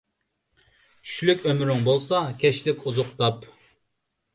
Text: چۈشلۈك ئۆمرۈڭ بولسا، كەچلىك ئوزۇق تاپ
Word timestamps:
چۈشلۈك 1.09 1.47
ئۆمرۈڭ 1.49 1.85
بولسا، 1.91 2.25
كەچلىك 2.43 2.85
ئوزۇق 2.87 3.17
تاپ 3.23 3.51